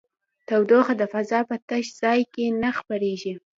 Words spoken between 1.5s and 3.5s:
تش ځای کې نه خپرېږي.